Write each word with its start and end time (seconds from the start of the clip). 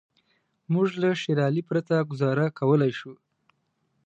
موږ 0.73 0.87
له 1.01 1.09
شېر 1.21 1.39
علي 1.47 1.61
پرته 1.69 1.95
ګوزاره 2.09 2.45
کولای 2.59 2.91
شو. 2.99 3.13